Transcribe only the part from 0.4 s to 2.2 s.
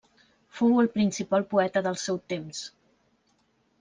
Fou el principal poeta del